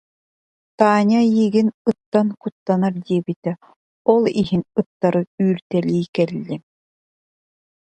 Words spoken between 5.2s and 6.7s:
үүртэлии кэллим